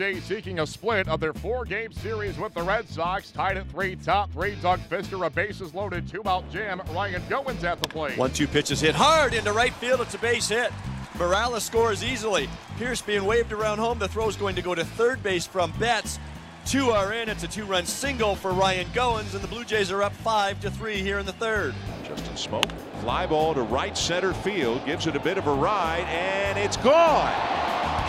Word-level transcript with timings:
Jays 0.00 0.24
seeking 0.24 0.60
a 0.60 0.66
split 0.66 1.08
of 1.08 1.20
their 1.20 1.34
four-game 1.34 1.92
series 1.92 2.38
with 2.38 2.54
the 2.54 2.62
Red 2.62 2.88
Sox. 2.88 3.30
Tied 3.30 3.58
at 3.58 3.68
three, 3.68 3.96
top 3.96 4.32
three. 4.32 4.54
Doug 4.62 4.80
Fister, 4.88 5.26
a 5.26 5.28
bases 5.28 5.74
loaded, 5.74 6.08
two-out 6.08 6.50
jam. 6.50 6.80
Ryan 6.94 7.20
Goins 7.28 7.64
at 7.64 7.82
the 7.82 7.88
plate. 7.88 8.16
One-two 8.16 8.48
pitches 8.48 8.80
hit 8.80 8.94
hard 8.94 9.34
into 9.34 9.52
right 9.52 9.74
field. 9.74 10.00
It's 10.00 10.14
a 10.14 10.18
base 10.18 10.48
hit. 10.48 10.72
Morales 11.18 11.64
scores 11.64 12.02
easily. 12.02 12.48
Pearce 12.78 13.02
being 13.02 13.26
waved 13.26 13.52
around 13.52 13.76
home. 13.76 13.98
The 13.98 14.08
throw's 14.08 14.36
going 14.36 14.56
to 14.56 14.62
go 14.62 14.74
to 14.74 14.86
third 14.86 15.22
base 15.22 15.46
from 15.46 15.70
Betts. 15.72 16.18
Two 16.64 16.92
are 16.92 17.12
in. 17.12 17.28
It's 17.28 17.44
a 17.44 17.48
two-run 17.48 17.84
single 17.84 18.34
for 18.34 18.52
Ryan 18.52 18.86
Goins, 18.94 19.34
and 19.34 19.42
the 19.42 19.48
Blue 19.48 19.64
Jays 19.64 19.90
are 19.90 20.02
up 20.02 20.14
five 20.14 20.58
to 20.62 20.70
three 20.70 21.02
here 21.02 21.18
in 21.18 21.26
the 21.26 21.34
third. 21.34 21.74
Justin 22.04 22.36
Smoak, 22.36 22.72
fly 23.02 23.26
ball 23.26 23.52
to 23.52 23.60
right 23.60 23.98
center 23.98 24.32
field, 24.32 24.82
gives 24.86 25.06
it 25.06 25.14
a 25.14 25.20
bit 25.20 25.36
of 25.36 25.46
a 25.46 25.52
ride, 25.52 26.06
and 26.08 26.58
it's 26.58 26.78
gone. 26.78 27.59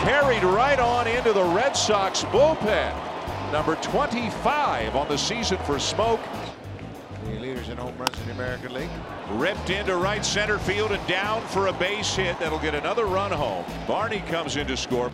Carried 0.02 0.42
right 0.42 0.80
on 0.80 1.06
into 1.06 1.32
the 1.32 1.44
Red 1.44 1.76
Sox 1.76 2.24
bullpen. 2.24 2.92
Number 3.52 3.76
25 3.76 4.96
on 4.96 5.06
the 5.06 5.16
season 5.16 5.58
for 5.58 5.76
Smoak. 5.76 6.18
The 7.24 7.38
leaders 7.38 7.68
in 7.68 7.76
home 7.76 7.96
runs 7.96 8.18
in 8.18 8.26
the 8.26 8.32
American 8.32 8.74
League. 8.74 8.90
Ripped 9.30 9.70
into 9.70 9.94
right 9.94 10.24
center 10.24 10.58
field 10.58 10.90
and 10.90 11.06
down 11.06 11.46
for 11.46 11.68
a 11.68 11.72
base 11.72 12.16
hit 12.16 12.36
that'll 12.40 12.58
get 12.58 12.74
another 12.74 13.06
run 13.06 13.30
home. 13.30 13.64
Barney 13.86 14.24
comes 14.26 14.56
in 14.56 14.66
to 14.66 14.76
score. 14.76 15.12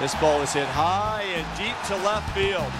This 0.00 0.14
ball 0.14 0.40
is 0.40 0.54
hit 0.54 0.66
high 0.68 1.24
and 1.34 1.46
deep 1.58 1.76
to 1.88 1.96
left 2.02 2.34
field. 2.34 2.72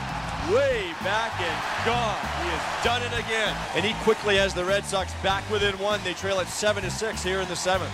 Way 0.51 0.95
back 1.05 1.39
and 1.39 1.85
gone. 1.85 2.17
He 2.43 2.49
has 2.49 2.85
done 2.85 3.03
it 3.03 3.13
again. 3.23 3.55
And 3.75 3.85
he 3.85 3.93
quickly 4.03 4.39
has 4.39 4.55
the 4.55 4.65
Red 4.65 4.87
Sox 4.87 5.13
back 5.23 5.49
within 5.51 5.79
one. 5.79 6.01
They 6.05 6.15
trail 6.15 6.41
at 6.41 6.47
7 6.47 6.85
to 6.85 6.91
6 6.91 7.23
here 7.23 7.41
in 7.41 7.49
the 7.49 7.57
seventh. 7.57 7.93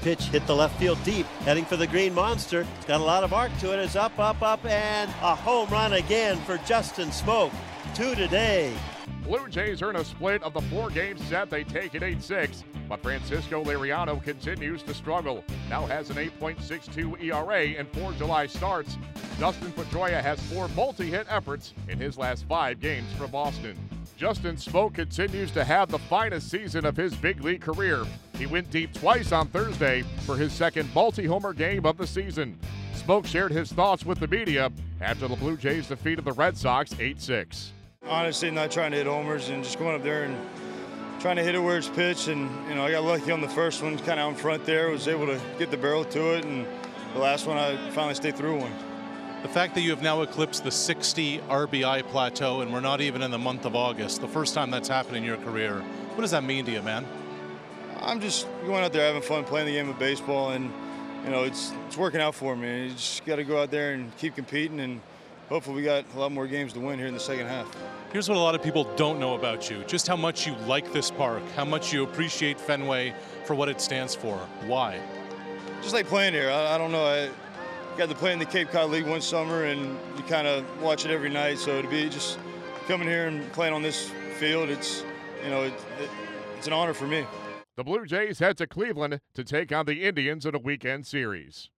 Pitch 0.00 0.24
hit 0.24 0.46
the 0.46 0.56
left 0.56 0.78
field 0.78 0.98
deep, 1.04 1.26
heading 1.44 1.66
for 1.66 1.76
the 1.76 1.86
Green 1.86 2.14
Monster. 2.14 2.66
It's 2.76 2.86
got 2.86 3.00
a 3.00 3.04
lot 3.04 3.22
of 3.22 3.34
arc 3.34 3.56
to 3.58 3.74
it. 3.74 3.78
It's 3.78 3.96
up, 3.96 4.18
up, 4.18 4.40
up, 4.40 4.64
and 4.64 5.10
a 5.22 5.34
home 5.34 5.68
run 5.68 5.92
again 5.92 6.38
for 6.38 6.56
Justin 6.58 7.08
Smoak. 7.10 7.52
Two 7.94 8.14
today. 8.14 8.74
Blue 9.24 9.46
Jays 9.48 9.82
earn 9.82 9.96
a 9.96 10.04
split 10.04 10.42
of 10.42 10.54
the 10.54 10.62
four-game 10.62 11.18
set. 11.18 11.50
They 11.50 11.64
take 11.64 11.94
it 11.94 12.02
8-6, 12.02 12.64
but 12.88 13.02
Francisco 13.02 13.62
Liriano 13.62 14.22
continues 14.22 14.82
to 14.84 14.94
struggle. 14.94 15.44
Now 15.68 15.84
has 15.84 16.08
an 16.08 16.16
8.62 16.16 17.22
ERA 17.22 17.64
in 17.64 17.86
four 17.86 18.12
July 18.14 18.46
starts. 18.46 18.96
Dustin 19.38 19.70
Pedroia 19.72 20.22
has 20.22 20.40
four 20.50 20.68
multi-hit 20.68 21.26
efforts 21.28 21.74
in 21.88 21.98
his 21.98 22.16
last 22.16 22.46
five 22.48 22.80
games 22.80 23.12
for 23.18 23.28
Boston. 23.28 23.76
Justin 24.16 24.56
Smoak 24.56 24.94
continues 24.94 25.50
to 25.50 25.62
have 25.62 25.90
the 25.90 25.98
finest 25.98 26.50
season 26.50 26.86
of 26.86 26.96
his 26.96 27.14
big 27.14 27.44
league 27.44 27.60
career. 27.60 28.06
He 28.40 28.46
went 28.46 28.70
deep 28.70 28.94
twice 28.94 29.32
on 29.32 29.48
Thursday 29.48 30.02
for 30.24 30.34
his 30.34 30.50
second 30.54 30.88
multi-homer 30.94 31.52
game 31.52 31.84
of 31.84 31.98
the 31.98 32.06
season. 32.06 32.58
Smoak 32.94 33.26
shared 33.26 33.52
his 33.52 33.70
thoughts 33.70 34.06
with 34.06 34.18
the 34.18 34.28
media 34.28 34.72
after 35.02 35.28
the 35.28 35.36
Blue 35.36 35.58
Jays 35.58 35.88
defeated 35.88 36.24
the 36.24 36.32
Red 36.32 36.56
Sox 36.56 36.94
8-6. 36.94 37.68
Honestly, 38.06 38.50
not 38.50 38.70
trying 38.70 38.92
to 38.92 38.96
hit 38.96 39.06
homers 39.06 39.50
and 39.50 39.62
just 39.62 39.78
going 39.78 39.94
up 39.94 40.02
there 40.02 40.22
and 40.24 40.34
trying 41.20 41.36
to 41.36 41.42
hit 41.42 41.54
it 41.54 41.58
where 41.58 41.76
it's 41.76 41.90
pitched. 41.90 42.28
And 42.28 42.48
you 42.66 42.76
know, 42.76 42.86
I 42.86 42.92
got 42.92 43.04
lucky 43.04 43.30
on 43.30 43.42
the 43.42 43.48
first 43.48 43.82
one, 43.82 43.98
kind 43.98 44.12
of 44.12 44.20
out 44.20 44.28
in 44.30 44.36
front 44.36 44.64
there. 44.64 44.88
Was 44.88 45.06
able 45.06 45.26
to 45.26 45.38
get 45.58 45.70
the 45.70 45.76
barrel 45.76 46.06
to 46.06 46.36
it, 46.36 46.46
and 46.46 46.66
the 47.12 47.20
last 47.20 47.46
one 47.46 47.58
I 47.58 47.76
finally 47.90 48.14
stayed 48.14 48.36
through 48.36 48.58
one. 48.58 48.72
The 49.42 49.48
fact 49.48 49.74
that 49.74 49.82
you 49.82 49.90
have 49.90 50.02
now 50.02 50.22
eclipsed 50.22 50.64
the 50.64 50.70
60 50.70 51.40
RBI 51.40 52.06
plateau, 52.06 52.62
and 52.62 52.72
we're 52.72 52.80
not 52.80 53.02
even 53.02 53.20
in 53.20 53.30
the 53.30 53.38
month 53.38 53.66
of 53.66 53.76
August, 53.76 54.22
the 54.22 54.28
first 54.28 54.54
time 54.54 54.70
that's 54.70 54.88
happened 54.88 55.18
in 55.18 55.24
your 55.24 55.36
career. 55.36 55.80
What 56.14 56.22
does 56.22 56.30
that 56.30 56.42
mean 56.42 56.64
to 56.64 56.72
you, 56.72 56.80
man? 56.80 57.06
I'm 58.02 58.20
just 58.20 58.46
going 58.66 58.82
out 58.82 58.92
there 58.92 59.06
having 59.06 59.22
fun, 59.22 59.44
playing 59.44 59.66
the 59.66 59.72
game 59.72 59.88
of 59.88 59.98
baseball, 59.98 60.50
and 60.50 60.70
you 61.24 61.30
know, 61.30 61.44
it's 61.44 61.72
it's 61.86 61.96
working 61.96 62.20
out 62.20 62.34
for 62.34 62.56
me. 62.56 62.84
You 62.84 62.90
just 62.90 63.24
got 63.24 63.36
to 63.36 63.44
go 63.44 63.60
out 63.60 63.70
there 63.70 63.92
and 63.92 64.16
keep 64.16 64.34
competing 64.34 64.80
and 64.80 65.00
hopefully 65.50 65.76
we 65.76 65.82
got 65.82 66.04
a 66.14 66.18
lot 66.18 66.32
more 66.32 66.46
games 66.46 66.72
to 66.72 66.80
win 66.80 66.98
here 66.98 67.08
in 67.08 67.14
the 67.14 67.20
second 67.20 67.46
half. 67.46 67.66
Here's 68.12 68.28
what 68.28 68.38
a 68.38 68.40
lot 68.40 68.54
of 68.54 68.62
people 68.62 68.84
don't 68.96 69.20
know 69.20 69.34
about 69.34 69.68
you 69.68 69.84
just 69.86 70.06
how 70.06 70.16
much 70.16 70.46
you 70.46 70.54
like 70.66 70.92
this 70.92 71.10
park, 71.10 71.42
how 71.56 71.64
much 71.64 71.92
you 71.92 72.04
appreciate 72.04 72.58
Fenway 72.58 73.12
for 73.44 73.54
what 73.54 73.68
it 73.68 73.80
stands 73.80 74.14
for. 74.14 74.36
Why? 74.66 74.98
Just 75.82 75.92
like 75.92 76.06
playing 76.06 76.32
here. 76.32 76.50
I, 76.50 76.74
I 76.74 76.78
don't 76.78 76.92
know. 76.92 77.04
I 77.04 77.28
got 77.98 78.08
to 78.08 78.14
play 78.14 78.32
in 78.32 78.38
the 78.38 78.46
Cape 78.46 78.70
Cod 78.70 78.90
League 78.90 79.06
one 79.06 79.20
summer 79.20 79.64
and 79.64 79.98
you 80.16 80.22
kind 80.24 80.46
of 80.46 80.64
watch 80.80 81.04
it 81.04 81.10
every 81.10 81.30
night. 81.30 81.58
So 81.58 81.82
to 81.82 81.88
be 81.88 82.08
just 82.08 82.38
coming 82.86 83.08
here 83.08 83.26
and 83.26 83.52
playing 83.52 83.74
on 83.74 83.82
this 83.82 84.10
field, 84.38 84.70
it's, 84.70 85.04
you 85.44 85.50
know, 85.50 85.64
it, 85.64 85.72
it, 86.00 86.10
it's 86.56 86.66
an 86.66 86.72
honor 86.72 86.94
for 86.94 87.06
me. 87.06 87.26
The 87.80 87.84
Blue 87.84 88.04
Jays 88.04 88.40
head 88.40 88.58
to 88.58 88.66
Cleveland 88.66 89.22
to 89.32 89.42
take 89.42 89.72
on 89.72 89.86
the 89.86 90.04
Indians 90.04 90.44
in 90.44 90.54
a 90.54 90.58
weekend 90.58 91.06
series. 91.06 91.70